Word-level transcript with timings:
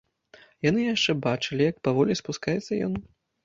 Яны 0.69 0.81
яшчэ 0.93 1.11
бачылі, 1.27 1.69
як 1.71 1.77
паволі 1.87 2.19
спускаецца 2.25 2.85
ён. 2.91 3.01